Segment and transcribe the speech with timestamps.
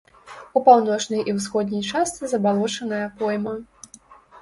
[0.59, 3.59] У паўночнай і ўсходняй частцы забалочаная пойма.